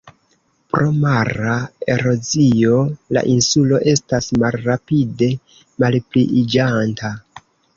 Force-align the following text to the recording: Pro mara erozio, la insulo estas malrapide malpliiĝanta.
Pro 0.75 0.85
mara 1.03 1.57
erozio, 1.95 2.79
la 3.17 3.23
insulo 3.35 3.81
estas 3.93 4.31
malrapide 4.45 5.31
malpliiĝanta. 5.85 7.13